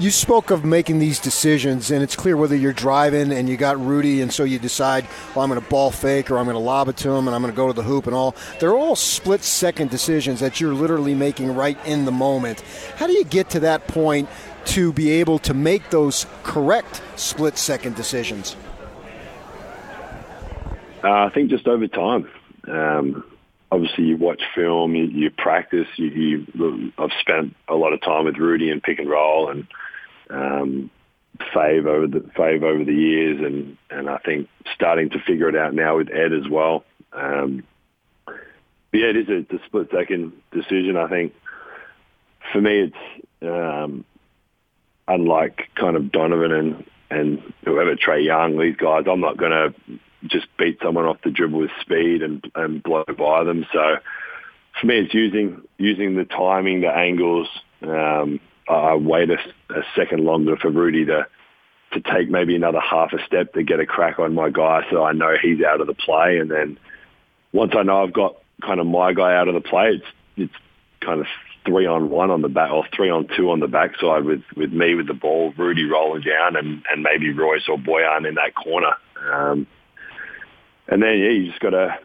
You 0.00 0.10
spoke 0.10 0.50
of 0.50 0.64
making 0.64 0.98
these 0.98 1.20
decisions, 1.20 1.90
and 1.90 2.02
it's 2.02 2.16
clear 2.16 2.34
whether 2.34 2.56
you're 2.56 2.72
driving 2.72 3.32
and 3.32 3.50
you 3.50 3.58
got 3.58 3.78
Rudy, 3.78 4.22
and 4.22 4.32
so 4.32 4.44
you 4.44 4.58
decide, 4.58 5.06
well, 5.34 5.44
I'm 5.44 5.50
going 5.50 5.60
to 5.60 5.68
ball 5.68 5.90
fake 5.90 6.30
or 6.30 6.38
I'm 6.38 6.46
going 6.46 6.54
to 6.54 6.58
lob 6.58 6.88
it 6.88 6.96
to 6.98 7.10
him 7.10 7.28
and 7.28 7.34
I'm 7.34 7.42
going 7.42 7.52
to 7.52 7.56
go 7.56 7.66
to 7.66 7.74
the 7.74 7.82
hoop 7.82 8.06
and 8.06 8.16
all. 8.16 8.34
They're 8.60 8.74
all 8.74 8.96
split 8.96 9.44
second 9.44 9.90
decisions 9.90 10.40
that 10.40 10.58
you're 10.58 10.72
literally 10.72 11.14
making 11.14 11.54
right 11.54 11.76
in 11.84 12.06
the 12.06 12.12
moment. 12.12 12.62
How 12.96 13.08
do 13.08 13.12
you 13.12 13.24
get 13.24 13.50
to 13.50 13.60
that 13.60 13.88
point 13.88 14.30
to 14.66 14.90
be 14.90 15.10
able 15.10 15.38
to 15.40 15.52
make 15.52 15.90
those 15.90 16.24
correct 16.44 17.02
split 17.16 17.58
second 17.58 17.94
decisions? 17.94 18.56
Uh, 21.04 21.26
I 21.26 21.30
think 21.34 21.50
just 21.50 21.68
over 21.68 21.86
time. 21.88 22.26
Um, 22.66 23.22
obviously 23.70 24.04
you 24.04 24.16
watch 24.16 24.42
film, 24.54 24.94
you, 24.94 25.04
you 25.04 25.30
practice. 25.30 25.88
You, 25.96 26.06
you, 26.06 26.92
I've 26.96 27.10
spent 27.20 27.54
a 27.68 27.74
lot 27.74 27.92
of 27.92 28.00
time 28.00 28.24
with 28.24 28.36
Rudy 28.36 28.70
and 28.70 28.82
pick 28.82 28.98
and 28.98 29.08
roll, 29.08 29.50
and 29.50 29.66
um, 30.60 30.90
Fave 31.54 31.86
over 31.86 32.06
the 32.06 32.20
Fave 32.36 32.62
over 32.62 32.84
the 32.84 32.94
years, 32.94 33.40
and 33.40 33.76
and 33.90 34.08
I 34.08 34.18
think 34.18 34.48
starting 34.74 35.10
to 35.10 35.20
figure 35.20 35.48
it 35.48 35.56
out 35.56 35.74
now 35.74 35.96
with 35.96 36.08
Ed 36.10 36.32
as 36.32 36.48
well. 36.50 36.84
Um, 37.12 37.64
yeah, 38.92 39.06
it 39.06 39.16
is 39.16 39.28
a, 39.28 39.54
a 39.54 39.58
split 39.66 39.88
second 39.94 40.32
decision. 40.52 40.96
I 40.96 41.08
think 41.08 41.32
for 42.52 42.60
me, 42.60 42.90
it's 42.90 43.26
um, 43.42 44.04
unlike 45.08 45.68
kind 45.74 45.96
of 45.96 46.12
Donovan 46.12 46.52
and 46.52 46.84
and 47.10 47.52
whoever 47.64 47.96
Trae 47.96 48.24
Young, 48.24 48.58
these 48.58 48.76
guys. 48.76 49.04
I'm 49.10 49.20
not 49.20 49.36
going 49.36 49.50
to 49.50 49.74
just 50.26 50.46
beat 50.58 50.78
someone 50.82 51.06
off 51.06 51.18
the 51.24 51.30
dribble 51.30 51.60
with 51.60 51.70
speed 51.80 52.22
and 52.22 52.44
and 52.54 52.82
blow 52.82 53.04
by 53.16 53.44
them. 53.44 53.66
So 53.72 53.96
for 54.80 54.86
me, 54.86 54.98
it's 54.98 55.14
using 55.14 55.62
using 55.78 56.16
the 56.16 56.24
timing, 56.24 56.82
the 56.82 56.90
angles. 56.90 57.48
Um, 57.82 58.40
I 58.70 58.94
wait 58.94 59.30
a, 59.30 59.38
a 59.74 59.82
second 59.96 60.24
longer 60.24 60.56
for 60.56 60.70
Rudy 60.70 61.04
to 61.06 61.26
to 61.92 62.00
take 62.00 62.30
maybe 62.30 62.54
another 62.54 62.78
half 62.78 63.12
a 63.12 63.24
step 63.26 63.52
to 63.54 63.64
get 63.64 63.80
a 63.80 63.86
crack 63.86 64.20
on 64.20 64.32
my 64.32 64.48
guy, 64.48 64.82
so 64.90 65.02
I 65.02 65.12
know 65.12 65.34
he's 65.42 65.60
out 65.62 65.80
of 65.80 65.88
the 65.88 65.94
play. 65.94 66.38
And 66.38 66.48
then 66.48 66.78
once 67.52 67.72
I 67.76 67.82
know 67.82 68.04
I've 68.04 68.12
got 68.12 68.36
kind 68.62 68.78
of 68.78 68.86
my 68.86 69.12
guy 69.12 69.34
out 69.34 69.48
of 69.48 69.54
the 69.54 69.60
play, 69.60 69.94
it's 69.94 70.06
it's 70.36 70.54
kind 71.00 71.20
of 71.20 71.26
three 71.64 71.86
on 71.86 72.10
one 72.10 72.30
on 72.30 72.42
the 72.42 72.48
back 72.48 72.70
or 72.70 72.84
three 72.94 73.10
on 73.10 73.26
two 73.36 73.50
on 73.50 73.60
the 73.60 73.66
backside 73.66 74.24
with 74.24 74.42
with 74.56 74.72
me 74.72 74.94
with 74.94 75.08
the 75.08 75.14
ball, 75.14 75.52
Rudy 75.56 75.84
rolling 75.84 76.22
down, 76.22 76.56
and 76.56 76.82
and 76.90 77.02
maybe 77.02 77.32
Royce 77.32 77.68
or 77.68 77.76
Bojan 77.76 78.28
in 78.28 78.36
that 78.36 78.54
corner. 78.54 78.94
Um, 79.32 79.66
and 80.88 81.02
then 81.02 81.18
yeah, 81.18 81.30
you 81.30 81.46
just 81.48 81.60
got 81.60 81.70
to. 81.70 81.98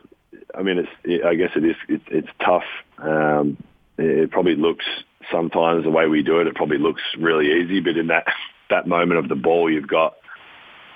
I 0.53 0.61
mean, 0.61 0.79
it's. 0.79 0.89
It, 1.03 1.25
I 1.25 1.35
guess 1.35 1.51
it 1.55 1.63
is. 1.63 1.75
It, 1.87 2.01
it's 2.07 2.29
tough. 2.43 2.63
Um, 2.97 3.57
it, 3.97 4.05
it 4.05 4.31
probably 4.31 4.55
looks 4.55 4.85
sometimes 5.31 5.83
the 5.83 5.89
way 5.89 6.07
we 6.07 6.23
do 6.23 6.39
it. 6.39 6.47
It 6.47 6.55
probably 6.55 6.77
looks 6.77 7.01
really 7.17 7.61
easy, 7.61 7.79
but 7.79 7.97
in 7.97 8.07
that 8.07 8.25
that 8.69 8.87
moment 8.87 9.19
of 9.19 9.29
the 9.29 9.35
ball, 9.35 9.71
you've 9.71 9.87
got, 9.87 10.15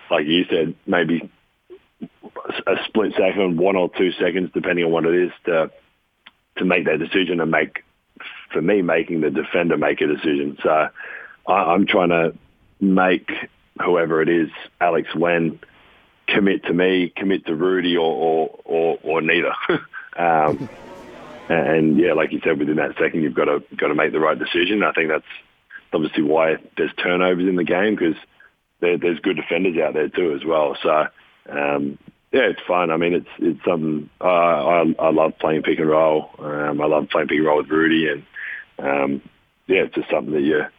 like 0.09 0.25
you 0.25 0.45
said, 0.49 0.75
maybe 0.87 1.29
a 2.01 2.75
split 2.85 3.13
second, 3.17 3.57
one 3.57 3.75
or 3.75 3.89
two 3.89 4.11
seconds, 4.13 4.51
depending 4.53 4.85
on 4.85 4.91
what 4.91 5.05
it 5.05 5.15
is, 5.15 5.31
to 5.45 5.71
to 6.57 6.65
make 6.65 6.85
that 6.85 6.99
decision 6.99 7.39
and 7.39 7.51
make, 7.51 7.83
for 8.51 8.61
me, 8.61 8.81
making 8.81 9.21
the 9.21 9.29
defender 9.29 9.77
make 9.77 10.01
a 10.01 10.07
decision. 10.07 10.57
So 10.61 10.89
I, 11.47 11.53
I'm 11.53 11.85
trying 11.85 12.09
to 12.09 12.33
make 12.79 13.31
whoever 13.81 14.21
it 14.21 14.29
is, 14.29 14.49
Alex 14.81 15.09
Len, 15.15 15.59
commit 16.27 16.65
to 16.65 16.73
me, 16.73 17.11
commit 17.15 17.45
to 17.45 17.55
Rudy, 17.55 17.95
or 17.97 18.11
or 18.11 18.59
or, 18.65 18.99
or 19.03 19.21
neither. 19.21 19.53
um, 20.17 20.69
and 21.49 21.97
yeah, 21.97 22.13
like 22.13 22.31
you 22.31 22.39
said, 22.43 22.59
within 22.59 22.75
that 22.77 22.95
second, 22.99 23.23
you've 23.23 23.33
got 23.33 23.45
to 23.45 23.63
got 23.75 23.87
to 23.87 23.95
make 23.95 24.11
the 24.11 24.19
right 24.19 24.37
decision. 24.37 24.83
I 24.83 24.91
think 24.91 25.09
that's 25.09 25.25
obviously 25.91 26.23
why 26.23 26.57
there's 26.77 26.93
turnovers 26.93 27.47
in 27.47 27.55
the 27.55 27.63
game 27.63 27.95
because 27.95 28.15
there, 28.79 28.97
there's 28.97 29.19
good 29.19 29.35
defenders 29.35 29.77
out 29.77 29.95
there 29.95 30.09
too 30.09 30.33
as 30.33 30.45
well. 30.45 30.77
So 30.81 31.07
um, 31.49 31.97
yeah, 32.31 32.41
it's 32.41 32.61
fun. 32.67 32.91
I 32.91 32.97
mean, 32.97 33.15
it's 33.15 33.29
it's 33.39 33.65
something 33.65 34.09
uh, 34.21 34.25
I 34.25 34.95
I 34.99 35.11
love 35.11 35.33
playing 35.39 35.63
pick 35.63 35.79
and 35.79 35.89
roll. 35.89 36.29
Um, 36.37 36.79
I 36.79 36.85
love 36.85 37.09
playing 37.09 37.27
pick 37.27 37.37
and 37.37 37.47
roll 37.47 37.57
with 37.57 37.69
Rudy, 37.69 38.07
and 38.07 38.23
um, 38.77 39.21
yeah, 39.65 39.81
it's 39.81 39.95
just 39.95 40.09
something 40.11 40.33
that 40.33 40.41
you're 40.41 40.71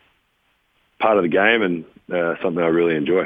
part 1.00 1.16
of 1.16 1.24
the 1.24 1.28
game 1.28 1.62
and 1.62 1.84
uh, 2.12 2.40
something 2.42 2.62
I 2.62 2.68
really 2.68 2.94
enjoy. 2.94 3.24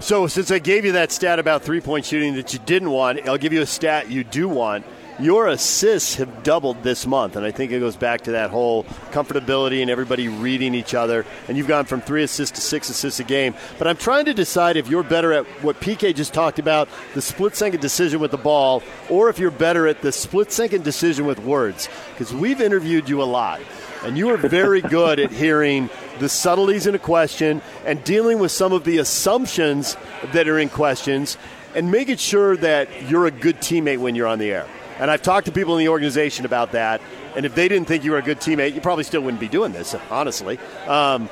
So, 0.00 0.26
since 0.26 0.50
I 0.50 0.58
gave 0.58 0.84
you 0.84 0.92
that 0.92 1.12
stat 1.12 1.38
about 1.38 1.62
three 1.62 1.80
point 1.80 2.04
shooting 2.04 2.34
that 2.34 2.52
you 2.52 2.58
didn't 2.58 2.90
want, 2.90 3.26
I'll 3.26 3.38
give 3.38 3.54
you 3.54 3.62
a 3.62 3.66
stat 3.66 4.10
you 4.10 4.22
do 4.24 4.46
want. 4.46 4.84
Your 5.20 5.46
assists 5.46 6.16
have 6.16 6.42
doubled 6.42 6.82
this 6.82 7.06
month, 7.06 7.36
and 7.36 7.46
I 7.46 7.52
think 7.52 7.70
it 7.70 7.78
goes 7.78 7.94
back 7.94 8.22
to 8.22 8.32
that 8.32 8.50
whole 8.50 8.82
comfortability 9.12 9.80
and 9.80 9.88
everybody 9.88 10.26
reading 10.26 10.74
each 10.74 10.92
other. 10.92 11.24
And 11.46 11.56
you've 11.56 11.68
gone 11.68 11.84
from 11.84 12.00
three 12.00 12.24
assists 12.24 12.58
to 12.58 12.60
six 12.60 12.90
assists 12.90 13.20
a 13.20 13.24
game. 13.24 13.54
But 13.78 13.86
I'm 13.86 13.96
trying 13.96 14.24
to 14.24 14.34
decide 14.34 14.76
if 14.76 14.88
you're 14.88 15.04
better 15.04 15.32
at 15.32 15.46
what 15.62 15.80
PK 15.80 16.16
just 16.16 16.34
talked 16.34 16.58
about 16.58 16.88
the 17.14 17.22
split 17.22 17.54
second 17.54 17.80
decision 17.80 18.18
with 18.18 18.32
the 18.32 18.38
ball, 18.38 18.82
or 19.08 19.28
if 19.28 19.38
you're 19.38 19.52
better 19.52 19.86
at 19.86 20.02
the 20.02 20.10
split 20.10 20.50
second 20.50 20.82
decision 20.82 21.26
with 21.26 21.38
words. 21.38 21.88
Because 22.10 22.34
we've 22.34 22.60
interviewed 22.60 23.08
you 23.08 23.22
a 23.22 23.24
lot, 23.24 23.60
and 24.02 24.18
you 24.18 24.30
are 24.30 24.36
very 24.36 24.80
good 24.98 25.20
at 25.20 25.30
hearing 25.30 25.90
the 26.18 26.28
subtleties 26.28 26.88
in 26.88 26.96
a 26.96 26.98
question 26.98 27.62
and 27.84 28.02
dealing 28.02 28.40
with 28.40 28.50
some 28.50 28.72
of 28.72 28.82
the 28.82 28.98
assumptions 28.98 29.96
that 30.32 30.48
are 30.48 30.58
in 30.58 30.68
questions 30.68 31.38
and 31.76 31.92
making 31.92 32.16
sure 32.16 32.56
that 32.56 33.08
you're 33.08 33.26
a 33.26 33.30
good 33.30 33.58
teammate 33.58 33.98
when 33.98 34.16
you're 34.16 34.26
on 34.26 34.40
the 34.40 34.50
air. 34.50 34.66
And 34.98 35.10
I've 35.10 35.22
talked 35.22 35.46
to 35.46 35.52
people 35.52 35.76
in 35.76 35.84
the 35.84 35.88
organization 35.88 36.44
about 36.44 36.72
that. 36.72 37.00
And 37.36 37.44
if 37.44 37.54
they 37.54 37.68
didn't 37.68 37.88
think 37.88 38.04
you 38.04 38.12
were 38.12 38.18
a 38.18 38.22
good 38.22 38.38
teammate, 38.38 38.74
you 38.74 38.80
probably 38.80 39.04
still 39.04 39.22
wouldn't 39.22 39.40
be 39.40 39.48
doing 39.48 39.72
this, 39.72 39.94
honestly. 40.10 40.58
Um, 40.86 41.28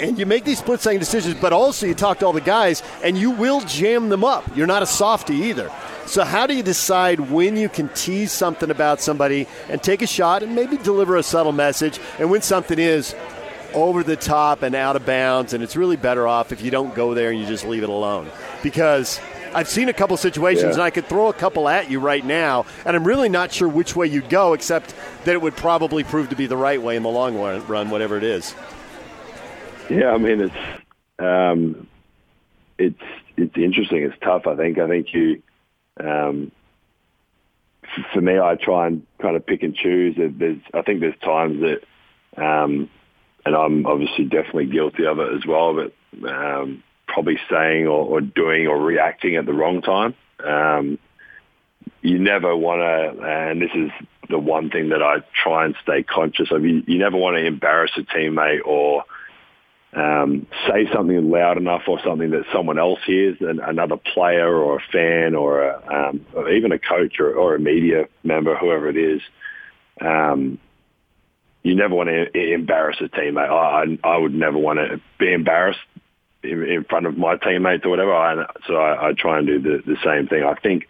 and 0.00 0.18
you 0.18 0.26
make 0.26 0.44
these 0.44 0.58
split 0.58 0.80
second 0.80 1.00
decisions, 1.00 1.36
but 1.40 1.52
also 1.52 1.86
you 1.86 1.94
talk 1.94 2.18
to 2.20 2.26
all 2.26 2.32
the 2.32 2.40
guys 2.40 2.82
and 3.04 3.16
you 3.16 3.30
will 3.30 3.60
jam 3.60 4.08
them 4.08 4.24
up. 4.24 4.44
You're 4.56 4.66
not 4.66 4.82
a 4.82 4.86
softy 4.86 5.34
either. 5.34 5.70
So, 6.06 6.24
how 6.24 6.46
do 6.46 6.54
you 6.54 6.62
decide 6.62 7.20
when 7.20 7.56
you 7.56 7.68
can 7.68 7.88
tease 7.90 8.32
something 8.32 8.70
about 8.70 9.00
somebody 9.00 9.46
and 9.68 9.80
take 9.80 10.02
a 10.02 10.06
shot 10.06 10.42
and 10.42 10.54
maybe 10.54 10.76
deliver 10.76 11.16
a 11.16 11.22
subtle 11.22 11.52
message, 11.52 12.00
and 12.18 12.30
when 12.30 12.42
something 12.42 12.78
is 12.78 13.14
over 13.72 14.02
the 14.02 14.16
top 14.16 14.62
and 14.62 14.74
out 14.74 14.96
of 14.96 15.06
bounds, 15.06 15.52
and 15.52 15.62
it's 15.62 15.76
really 15.76 15.96
better 15.96 16.26
off 16.26 16.50
if 16.50 16.60
you 16.60 16.70
don't 16.70 16.94
go 16.94 17.14
there 17.14 17.30
and 17.30 17.40
you 17.40 17.46
just 17.46 17.64
leave 17.64 17.84
it 17.84 17.88
alone? 17.88 18.28
Because 18.64 19.20
I've 19.54 19.68
seen 19.68 19.88
a 19.88 19.92
couple 19.92 20.16
situations, 20.16 20.62
yeah. 20.64 20.72
and 20.72 20.82
I 20.82 20.90
could 20.90 21.06
throw 21.06 21.28
a 21.28 21.32
couple 21.32 21.68
at 21.68 21.90
you 21.90 22.00
right 22.00 22.24
now, 22.24 22.66
and 22.84 22.96
I'm 22.96 23.04
really 23.04 23.28
not 23.28 23.52
sure 23.52 23.68
which 23.68 23.94
way 23.94 24.06
you'd 24.06 24.28
go, 24.28 24.52
except 24.52 24.94
that 25.24 25.32
it 25.32 25.42
would 25.42 25.56
probably 25.56 26.04
prove 26.04 26.30
to 26.30 26.36
be 26.36 26.46
the 26.46 26.56
right 26.56 26.80
way 26.80 26.96
in 26.96 27.02
the 27.02 27.10
long 27.10 27.36
run, 27.36 27.90
whatever 27.90 28.16
it 28.16 28.24
is. 28.24 28.54
Yeah, 29.90 30.12
I 30.12 30.18
mean 30.18 30.40
it's 30.40 30.82
um, 31.18 31.86
it's 32.78 33.02
it's 33.36 33.56
interesting. 33.56 34.02
It's 34.02 34.16
tough. 34.22 34.46
I 34.46 34.56
think. 34.56 34.78
I 34.78 34.88
think 34.88 35.12
you. 35.12 35.42
Um, 35.98 36.50
for 38.12 38.20
me, 38.20 38.38
I 38.38 38.54
try 38.54 38.86
and 38.86 39.06
kind 39.20 39.36
of 39.36 39.44
pick 39.44 39.62
and 39.62 39.74
choose. 39.74 40.16
There's, 40.16 40.58
I 40.72 40.82
think 40.82 41.00
there's 41.00 41.18
times 41.18 41.60
that, 41.60 42.42
um, 42.42 42.88
and 43.44 43.54
I'm 43.54 43.86
obviously 43.86 44.24
definitely 44.24 44.66
guilty 44.66 45.04
of 45.04 45.18
it 45.18 45.34
as 45.34 45.44
well. 45.46 45.74
But 45.74 46.28
um, 46.28 46.82
probably 47.12 47.38
saying 47.50 47.86
or, 47.86 48.04
or 48.06 48.20
doing 48.20 48.66
or 48.66 48.80
reacting 48.80 49.36
at 49.36 49.46
the 49.46 49.52
wrong 49.52 49.82
time. 49.82 50.14
Um, 50.44 50.98
you 52.00 52.18
never 52.18 52.56
want 52.56 52.80
to, 52.80 53.24
and 53.24 53.60
this 53.60 53.70
is 53.74 53.90
the 54.28 54.38
one 54.38 54.70
thing 54.70 54.88
that 54.88 55.02
I 55.02 55.18
try 55.42 55.66
and 55.66 55.74
stay 55.82 56.02
conscious 56.02 56.50
of. 56.50 56.64
You, 56.64 56.82
you 56.86 56.98
never 56.98 57.16
want 57.16 57.36
to 57.36 57.44
embarrass 57.44 57.92
a 57.96 58.02
teammate 58.02 58.64
or 58.64 59.04
um, 59.92 60.46
say 60.66 60.88
something 60.92 61.30
loud 61.30 61.58
enough 61.58 61.82
or 61.86 62.00
something 62.04 62.30
that 62.30 62.44
someone 62.52 62.78
else 62.78 63.00
hears, 63.06 63.36
and 63.40 63.60
another 63.60 63.96
player 63.96 64.52
or 64.52 64.78
a 64.78 64.82
fan 64.90 65.34
or, 65.34 65.62
a, 65.62 66.08
um, 66.08 66.26
or 66.32 66.50
even 66.50 66.72
a 66.72 66.78
coach 66.78 67.20
or, 67.20 67.34
or, 67.34 67.54
a 67.54 67.60
media 67.60 68.08
member, 68.24 68.56
whoever 68.56 68.88
it 68.88 68.96
is. 68.96 69.20
Um, 70.00 70.58
you 71.62 71.74
never 71.76 71.94
want 71.94 72.08
to 72.08 72.54
embarrass 72.54 72.96
a 73.00 73.08
teammate. 73.08 73.48
I, 73.48 73.98
I 74.02 74.16
would 74.16 74.34
never 74.34 74.58
want 74.58 74.78
to 74.78 75.00
be 75.18 75.32
embarrassed 75.32 75.78
in, 76.42 76.62
in 76.62 76.84
front 76.84 77.06
of 77.06 77.16
my 77.16 77.36
teammates 77.36 77.84
or 77.84 77.90
whatever. 77.90 78.46
So 78.66 78.76
I, 78.76 79.08
I 79.08 79.12
try 79.12 79.38
and 79.38 79.46
do 79.46 79.60
the, 79.60 79.82
the 79.86 79.96
same 80.04 80.28
thing. 80.28 80.44
I 80.44 80.54
think 80.54 80.86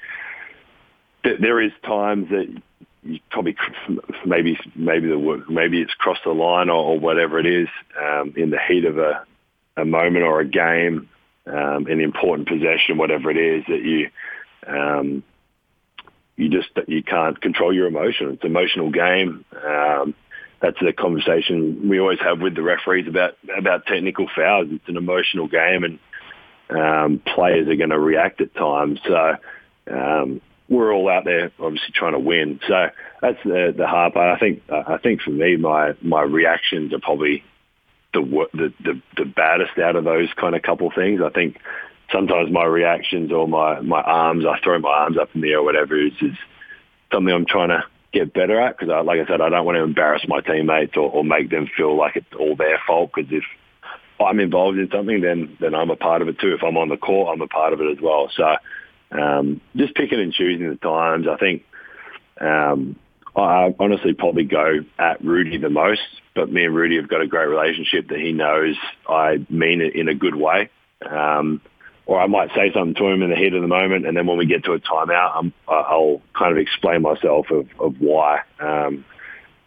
that 1.25 1.41
there 1.41 1.61
is 1.61 1.73
times 1.85 2.29
that 2.31 2.63
you 3.05 3.21
probably 3.31 3.57
maybe 4.25 4.59
maybe 4.77 5.09
the 5.09 5.19
work 5.19 5.51
maybe 5.51 5.81
it's 5.81 5.95
crossed 5.95 6.25
the 6.25 6.31
line 6.31 6.69
or, 6.69 6.93
or 6.93 6.99
whatever 6.99 7.39
it 7.39 7.47
is 7.47 7.69
um, 8.01 8.35
in 8.37 8.51
the 8.51 8.59
heat 8.69 8.85
of 8.85 8.99
a, 8.99 9.25
a 9.77 9.85
moment 9.85 10.25
or 10.25 10.41
a 10.41 10.47
game, 10.47 11.09
um, 11.47 11.87
an 11.87 12.01
important 12.01 12.49
possession, 12.49 12.99
whatever 12.99 13.31
it 13.31 13.37
is 13.37 13.65
that 13.67 13.83
you 13.83 14.11
um, 14.67 15.23
you 16.37 16.49
just 16.49 16.69
you 16.87 17.03
can't 17.03 17.41
control 17.41 17.73
your 17.73 17.87
emotion. 17.87 18.31
It's 18.33 18.45
an 18.45 18.51
emotional 18.51 18.91
game. 18.91 19.45
Um, 19.65 20.15
that's 20.63 20.79
the 20.81 20.93
conversation 20.93 21.89
we 21.89 21.99
always 21.99 22.21
have 22.21 22.41
with 22.41 22.55
the 22.55 22.63
referees 22.63 23.09
about 23.09 23.37
about 23.55 23.85
technical 23.85 24.29
fouls. 24.35 24.69
It's 24.71 24.89
an 24.89 24.97
emotional 24.97 25.49
game, 25.49 25.85
and 25.85 25.99
um, 26.71 27.21
players 27.35 27.69
are 27.69 27.77
going 27.77 27.91
to 27.91 27.99
react 27.99 28.41
at 28.41 28.55
times. 28.55 29.01
So 29.07 29.35
um, 29.91 30.41
we're 30.69 30.95
all 30.95 31.11
out 31.11 31.25
there, 31.25 31.51
obviously 31.59 31.93
trying 31.93 32.13
to 32.13 32.21
win. 32.21 32.61
So 32.69 32.91
that's 33.21 33.43
the 33.45 33.75
the 33.77 33.89
hard 33.89 34.15
part. 34.15 34.37
I 34.37 34.39
think 34.39 34.63
I 34.71 34.99
think 34.99 35.23
for 35.23 35.31
me, 35.31 35.57
my 35.57 35.95
my 36.01 36.23
reactions 36.23 36.95
are 36.95 37.01
probably 37.01 37.43
the 38.15 38.21
the 38.53 38.73
the, 38.85 39.03
the 39.17 39.25
baddest 39.25 39.79
out 39.79 39.97
of 39.97 40.05
those 40.05 40.29
kind 40.37 40.55
of 40.55 40.63
couple 40.63 40.91
things. 40.95 41.21
I 41.21 41.31
think 41.31 41.59
sometimes 42.13 42.53
my 42.53 42.65
reactions 42.65 43.33
or 43.33 43.49
my 43.49 43.81
my 43.81 44.01
arms, 44.01 44.45
I 44.47 44.61
throw 44.63 44.79
my 44.79 44.91
arms 44.91 45.19
up 45.19 45.31
in 45.35 45.41
the 45.41 45.51
air, 45.51 45.59
or 45.59 45.65
whatever, 45.65 46.01
is, 46.01 46.13
is 46.23 46.37
something 47.13 47.35
I'm 47.35 47.47
trying 47.47 47.71
to 47.71 47.83
get 48.13 48.33
better 48.33 48.61
at 48.61 48.79
because, 48.79 49.05
like 49.07 49.21
I 49.21 49.27
said, 49.27 49.41
I 49.41 49.49
don't 49.49 49.65
want 49.65 49.77
to 49.77 49.83
embarrass 49.83 50.23
my 50.29 50.41
teammates 50.41 50.97
or, 50.97 51.11
or 51.11 51.25
make 51.25 51.51
them 51.51 51.69
feel 51.77 51.97
like 51.97 52.17
it's 52.17 52.35
all 52.39 52.57
their 52.57 52.81
fault. 52.87 53.11
Because 53.15 53.33
if 53.33 53.45
I'm 54.21 54.41
involved 54.41 54.79
in 54.79 54.89
something, 54.91 55.21
then 55.21 55.57
then 55.61 55.75
I'm 55.75 55.91
a 55.91 55.97
part 55.97 56.23
of 56.23 56.29
it 56.29 56.39
too. 56.39 56.55
If 56.55 56.63
I'm 56.63 56.77
on 56.77 56.89
the 56.89 56.97
court, 56.97 57.33
I'm 57.33 57.41
a 57.41 57.49
part 57.49 57.73
of 57.73 57.81
it 57.81 57.91
as 57.91 58.01
well. 58.01 58.31
So 58.37 58.57
um, 59.11 59.61
just 59.77 59.95
picking 59.95 60.21
and 60.21 60.33
choosing 60.33 60.69
the 60.69 60.77
times. 60.77 61.27
I 61.29 61.37
think 61.37 61.65
um, 62.41 62.97
I 63.37 63.75
honestly 63.79 64.15
probably 64.15 64.45
go 64.45 64.81
at 64.99 65.25
Rudy 65.25 65.59
the 65.59 65.71
most, 65.71 66.03
but 66.35 66.51
me 66.51 66.65
and 66.65 66.75
Rudy 66.75 66.97
have 66.97 67.09
got 67.09 67.23
a 67.23 67.27
great 67.27 67.49
relationship 67.49 68.09
that 68.09 68.19
he 68.19 68.33
knows 68.33 68.77
I 69.09 69.45
mean 69.49 69.81
it 69.81 69.95
in 69.95 70.09
a 70.09 70.15
good 70.15 70.37
way. 70.37 70.71
Um, 71.09 71.61
or 72.07 72.21
I 72.21 72.27
might 72.27 72.51
say 72.55 72.73
something 72.73 72.95
to 72.95 73.07
him 73.07 73.23
in 73.23 73.31
the 73.31 73.37
heat 73.37 73.55
of 73.55 73.63
the 73.63 73.69
moment, 73.69 74.07
and 74.07 74.17
then 74.17 74.27
when 74.27 74.39
we 74.39 74.47
get 74.47 74.65
to 74.65 74.73
a 74.73 74.81
timeout, 74.81 75.33
I'm, 75.37 75.53
I'll 75.69 76.21
kind 76.37 76.53
of 76.53 76.59
explain 76.59 77.03
myself 77.03 77.51
of, 77.51 77.69
of 77.79 78.01
why. 78.01 78.41
Um, 78.59 79.05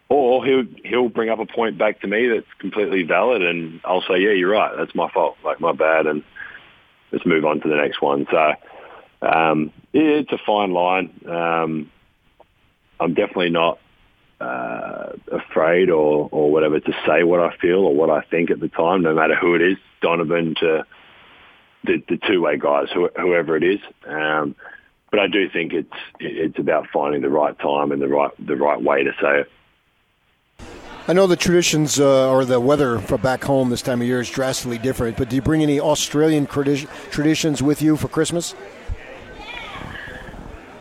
or 0.09 0.45
he'll 0.45 0.65
he'll 0.83 1.09
bring 1.09 1.29
up 1.29 1.39
a 1.39 1.45
point 1.45 1.77
back 1.77 2.01
to 2.01 2.07
me 2.07 2.27
that's 2.27 2.45
completely 2.59 3.03
valid, 3.03 3.41
and 3.41 3.81
I'll 3.83 4.03
say, 4.03 4.19
"Yeah, 4.19 4.31
you're 4.31 4.51
right. 4.51 4.75
That's 4.77 4.93
my 4.93 5.09
fault. 5.09 5.37
Like 5.43 5.59
my 5.59 5.71
bad." 5.71 6.05
And 6.05 6.23
let's 7.11 7.25
move 7.25 7.45
on 7.45 7.61
to 7.61 7.69
the 7.69 7.75
next 7.75 8.01
one. 8.01 8.27
So 8.29 8.53
um, 9.27 9.71
it's 9.93 10.31
a 10.31 10.37
fine 10.45 10.73
line. 10.73 11.09
Um, 11.27 11.91
I'm 12.99 13.13
definitely 13.13 13.49
not 13.49 13.79
uh, 14.39 15.13
afraid 15.31 15.89
or 15.89 16.29
or 16.31 16.51
whatever 16.51 16.79
to 16.79 16.91
say 17.07 17.23
what 17.23 17.39
I 17.39 17.55
feel 17.57 17.79
or 17.79 17.95
what 17.95 18.11
I 18.11 18.21
think 18.21 18.51
at 18.51 18.59
the 18.59 18.69
time, 18.69 19.01
no 19.01 19.15
matter 19.15 19.35
who 19.35 19.55
it 19.55 19.61
is, 19.61 19.77
Donovan 20.01 20.55
to 20.59 20.85
the, 21.85 22.03
the 22.07 22.17
two-way 22.27 22.57
guys, 22.57 22.87
whoever 22.93 23.55
it 23.55 23.63
is. 23.63 23.79
Um, 24.05 24.55
but 25.11 25.19
I 25.19 25.27
do 25.27 25.49
think 25.49 25.71
it's 25.71 25.93
it's 26.19 26.59
about 26.59 26.87
finding 26.91 27.21
the 27.21 27.29
right 27.29 27.57
time 27.59 27.91
and 27.91 28.01
the 28.01 28.07
right 28.07 28.31
the 28.37 28.55
right 28.55 28.81
way 28.81 29.03
to 29.03 29.11
say 29.21 29.41
it. 29.41 29.51
I 31.07 31.13
know 31.13 31.27
the 31.27 31.35
traditions 31.35 31.99
uh, 31.99 32.31
or 32.31 32.45
the 32.45 32.59
weather 32.59 32.99
for 32.99 33.17
back 33.17 33.43
home 33.43 33.69
this 33.69 33.83
time 33.83 34.01
of 34.01 34.07
year 34.07 34.19
is 34.19 34.29
drastically 34.29 34.79
different, 34.79 35.17
but 35.17 35.29
do 35.29 35.35
you 35.35 35.41
bring 35.41 35.61
any 35.61 35.79
Australian 35.79 36.47
traditions 36.47 37.61
with 37.61 37.81
you 37.81 37.95
for 37.95 38.07
Christmas? 38.07 38.55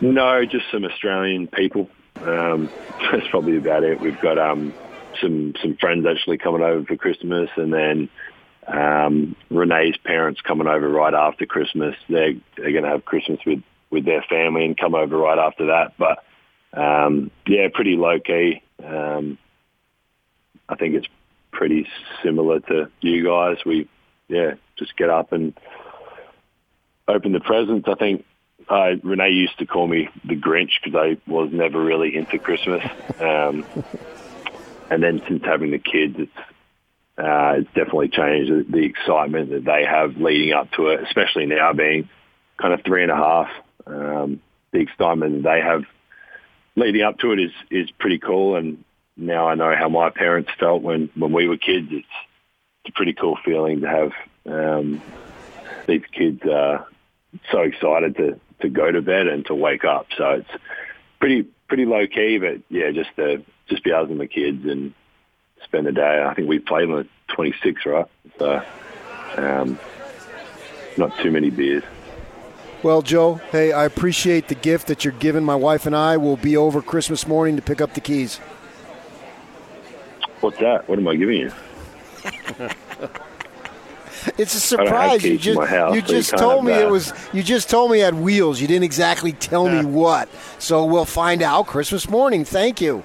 No, 0.01 0.45
just 0.47 0.65
some 0.73 0.85
Australian 0.85 1.47
people. 1.47 1.91
Um, 2.17 2.71
that's 3.13 3.29
probably 3.29 3.59
about 3.59 3.85
it. 3.85 4.01
We've 4.01 4.21
got 4.21 4.39
um, 4.39 4.73
some 5.21 5.55
some 5.61 5.77
friends 5.77 6.07
actually 6.07 6.39
coming 6.39 6.63
over 6.63 6.85
for 6.85 6.97
Christmas, 6.97 7.51
and 7.57 7.73
then 7.73 8.09
um, 8.67 9.37
Renae's 9.51 9.97
parents 9.99 10.41
coming 10.41 10.67
over 10.67 10.89
right 10.89 11.15
after 11.15 11.47
Christmas. 11.47 11.95
They're 12.09 12.35
they're 12.57 12.73
going 12.73 12.85
to 12.85 12.91
have 12.91 13.05
Christmas 13.05 13.41
with 13.47 13.63
with 13.91 14.05
their 14.05 14.23
family 14.29 14.65
and 14.65 14.77
come 14.77 14.95
over 14.95 15.17
right 15.17 15.39
after 15.39 15.67
that. 15.67 15.95
But 15.99 16.25
um, 16.79 17.31
yeah, 17.47 17.69
pretty 17.73 17.97
low 17.97 18.19
key. 18.21 18.63
Um, 18.85 19.39
I 20.69 20.77
think 20.77 20.95
it's 20.95 21.07
pretty 21.53 21.87
similar 22.23 22.61
to 22.61 22.91
you 23.01 23.25
guys. 23.25 23.59
We, 23.65 23.89
yeah, 24.29 24.55
just 24.77 24.97
get 24.97 25.11
up 25.11 25.33
and 25.33 25.55
open 27.07 27.33
the 27.33 27.41
presents. 27.41 27.89
I 27.89 27.95
think 27.95 28.25
uh, 28.69 28.97
Renae 29.05 29.35
used 29.35 29.59
to 29.59 29.67
call 29.67 29.87
me 29.87 30.09
the 30.25 30.37
Grinch 30.37 30.73
because 30.83 30.99
I 30.99 31.31
was 31.31 31.51
never 31.53 31.83
really 31.83 32.17
into 32.17 32.39
Christmas. 32.39 32.85
Um, 33.21 33.65
and 34.91 35.03
then 35.03 35.23
since 35.29 35.45
having 35.45 35.71
the 35.71 35.79
kids, 35.79 36.17
it's 36.19 36.54
uh, 37.17 37.55
it's 37.59 37.69
definitely 37.69 38.09
changed 38.09 38.51
the, 38.51 38.65
the 38.69 38.85
excitement 38.85 39.51
that 39.51 39.65
they 39.65 39.85
have 39.85 40.17
leading 40.17 40.53
up 40.53 40.71
to 40.73 40.89
it, 40.89 41.03
especially 41.05 41.47
now 41.47 41.73
being 41.73 42.09
kind 42.61 42.75
of 42.75 42.83
three 42.85 43.03
and 43.03 43.13
a 43.13 43.17
half. 43.17 43.49
Um, 43.87 44.41
the 44.73 44.81
excitement 44.81 45.43
that 45.43 45.49
they 45.49 45.61
have 45.61 45.85
leading 46.77 47.03
up 47.03 47.19
to 47.19 47.33
it 47.33 47.39
is 47.39 47.53
is 47.71 47.91
pretty 47.93 48.19
cool, 48.19 48.57
and 48.57 48.85
now 49.17 49.49
I 49.49 49.55
know 49.55 49.75
how 49.77 49.89
my 49.89 50.11
parents 50.11 50.51
felt 50.59 50.83
when, 50.83 51.11
when 51.15 51.33
we 51.33 51.49
were 51.49 51.57
kids. 51.57 51.89
It's, 51.91 52.07
it's 52.85 52.89
a 52.89 52.93
pretty 52.93 53.13
cool 53.15 53.39
feeling 53.45 53.83
to 53.83 53.89
have 53.89 54.13
um, 54.47 55.01
these 55.87 56.03
kids 56.13 56.43
uh, 56.43 56.85
so 57.51 57.61
excited 57.61 58.17
to, 58.17 58.41
to 58.63 58.69
go 58.69 58.91
to 58.91 59.03
bed 59.03 59.27
and 59.29 59.47
to 59.47 59.55
wake 59.55 59.85
up. 59.85 60.07
So 60.17 60.31
it's 60.31 60.63
pretty 61.21 61.49
pretty 61.69 61.87
low 61.87 62.07
key, 62.07 62.39
but 62.39 62.63
yeah, 62.69 62.91
just 62.91 63.15
to 63.17 63.43
just 63.69 63.85
be 63.85 63.93
out 63.93 64.09
with 64.09 64.19
the 64.19 64.27
kids 64.27 64.65
and 64.65 64.95
spend 65.65 65.87
the 65.87 65.93
day. 65.93 66.25
I 66.25 66.35
think 66.35 66.49
we 66.49 66.59
played 66.59 66.89
on 66.91 66.97
the 66.97 67.09
26, 67.35 67.87
right? 67.87 68.07
So 68.39 68.63
um, 69.37 69.79
not 70.97 71.17
too 71.19 71.31
many 71.31 71.51
beers. 71.51 71.83
Well, 72.83 73.01
Joe, 73.01 73.37
hey, 73.51 73.73
I 73.73 73.87
appreciate 73.87 74.49
the 74.49 74.55
gift 74.55 74.89
that 74.89 75.05
you're 75.05 75.15
giving 75.15 75.43
my 75.43 75.55
wife 75.55 75.87
and 75.87 75.97
I. 75.97 76.19
We'll 76.19 76.37
be 76.37 76.57
over 76.57 76.83
Christmas 76.83 77.27
morning 77.27 77.57
to 77.57 77.63
pick 77.63 77.81
up 77.81 77.95
the 77.95 78.01
keys. 78.01 78.37
What's 80.41 80.59
that? 80.59 80.87
What 80.87 80.99
am 80.99 81.09
I 81.09 81.17
giving 81.17 81.41
you? 81.41 81.53
it's 84.39 84.55
a 84.55 84.61
surprise. 84.61 85.25
You 85.25 85.39
just, 85.39 85.59
house, 85.61 85.95
you 85.95 86.03
just 86.03 86.31
so 86.31 86.37
told 86.37 86.67
me 86.67 86.73
it 86.73 86.91
was. 86.91 87.15
You 87.33 87.43
just 87.43 87.71
told 87.71 87.91
me 87.91 88.01
it 88.01 88.05
had 88.05 88.15
wheels. 88.15 88.61
You 88.61 88.67
didn't 88.67 88.85
exactly 88.85 89.33
tell 89.33 89.67
yeah. 89.67 89.81
me 89.81 89.87
what. 89.87 90.29
So 90.59 90.85
we'll 90.85 91.07
find 91.07 91.43
out 91.43 91.67
Christmas 91.67 92.09
morning. 92.11 92.45
Thank 92.45 92.83
you. 92.83 93.03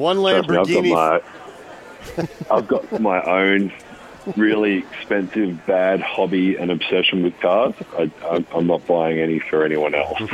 One 0.00 0.16
Lamborghini. 0.18 0.82
Me, 0.82 0.94
I've, 0.94 1.20
got 1.22 2.42
my, 2.48 2.56
I've 2.56 2.68
got 2.68 3.00
my 3.00 3.22
own 3.22 3.72
really 4.36 4.78
expensive, 4.78 5.66
bad 5.66 6.00
hobby 6.00 6.56
and 6.56 6.70
obsession 6.70 7.22
with 7.22 7.38
cars. 7.40 7.74
I, 7.98 8.44
am 8.54 8.66
not 8.66 8.86
buying 8.86 9.18
any 9.18 9.38
for 9.38 9.64
anyone 9.64 9.94
else. 9.94 10.18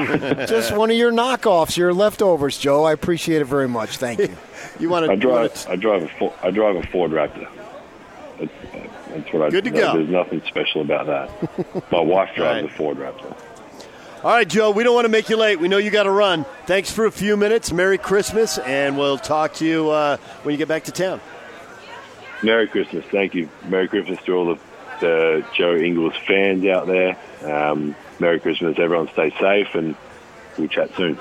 Just 0.49 0.77
one 0.77 0.91
of 0.91 0.97
your 0.97 1.13
knockoffs, 1.13 1.77
your 1.77 1.93
leftovers, 1.93 2.59
Joe. 2.59 2.85
I 2.85 2.93
appreciate 2.93 3.43
it 3.43 3.47
very 3.47 3.69
much. 3.69 3.99
Thank 3.99 4.21
you. 4.21 4.37
you 4.79 4.89
want 4.89 5.07
to? 5.07 5.13
I 5.13 5.17
drive. 5.17 5.67
I 5.69 5.77
drive 5.77 6.03
a. 6.05 6.09
Ford, 6.09 6.33
I 6.43 6.51
drive 6.51 6.77
a 6.77 6.87
Ford 6.87 7.11
Raptor. 7.11 7.49
That's, 8.39 8.53
that's 9.09 9.33
what 9.33 9.43
I. 9.43 9.51
Good 9.51 9.65
to 9.65 9.71
go. 9.71 9.95
There's 9.95 10.09
nothing 10.09 10.43
special 10.47 10.83
about 10.83 11.07
that. 11.07 11.91
My 11.93 12.01
wife 12.01 12.31
drives 12.37 12.63
right. 12.63 12.73
a 12.73 12.77
Ford 12.77 12.99
Raptor. 12.99 13.37
All 14.27 14.33
right, 14.33 14.49
Joe, 14.49 14.73
we 14.73 14.83
don't 14.83 14.93
want 14.93 15.05
to 15.05 15.09
make 15.09 15.29
you 15.29 15.37
late. 15.37 15.61
We 15.61 15.69
know 15.69 15.79
you 15.79 15.93
got 15.93 16.03
to 16.03 16.11
run. 16.11 16.47
Thanks 16.67 16.91
for 16.91 17.07
a 17.07 17.13
few 17.13 17.37
minutes. 17.37 17.71
Merry 17.71 17.97
Christmas, 17.97 18.59
and 18.59 18.99
we'll 18.99 19.19
talk 19.19 19.55
to 19.55 19.65
you 19.65 19.91
uh, 19.91 20.17
when 20.43 20.53
you 20.53 20.59
get 20.59 20.67
back 20.67 20.83
to 20.87 20.91
town. 20.91 21.21
Merry 22.43 22.67
Christmas. 22.67 23.05
Thank 23.05 23.37
you. 23.37 23.49
Merry 23.69 23.87
Christmas 23.87 24.21
to 24.25 24.33
all 24.33 24.47
the, 24.47 24.61
the 24.99 25.47
Joe 25.55 25.77
Ingles 25.77 26.15
fans 26.27 26.67
out 26.67 26.89
there. 26.89 27.17
Um, 27.45 27.95
Merry 28.19 28.41
Christmas. 28.41 28.77
Everyone 28.81 29.07
stay 29.13 29.31
safe, 29.39 29.77
and 29.77 29.95
we'll 30.59 30.67
chat 30.67 30.93
soon. 30.97 31.21